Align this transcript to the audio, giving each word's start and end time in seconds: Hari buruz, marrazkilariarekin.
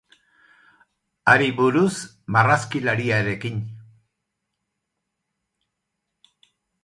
Hari 1.33 1.49
buruz, 1.59 1.97
marrazkilariarekin. 2.37 3.61